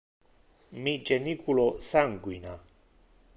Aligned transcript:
Mi 0.87 0.93
geniculo 1.09 1.67
sanguina. 1.89 2.57